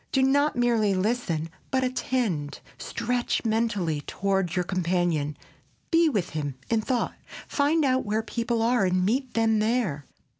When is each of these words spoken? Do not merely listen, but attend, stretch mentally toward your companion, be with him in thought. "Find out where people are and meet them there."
Do 0.11 0.23
not 0.23 0.55
merely 0.55 0.95
listen, 0.95 1.47
but 1.69 1.83
attend, 1.83 2.59
stretch 2.79 3.45
mentally 3.45 4.01
toward 4.07 4.55
your 4.55 4.63
companion, 4.65 5.37
be 5.91 6.09
with 6.09 6.31
him 6.31 6.55
in 6.71 6.81
thought. 6.81 7.13
"Find 7.47 7.85
out 7.85 8.03
where 8.03 8.23
people 8.23 8.63
are 8.63 8.83
and 8.83 9.05
meet 9.05 9.35
them 9.35 9.59
there." 9.59 10.07